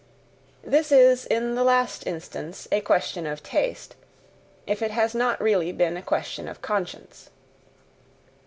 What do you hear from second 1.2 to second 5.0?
in the last instance a question of taste, if it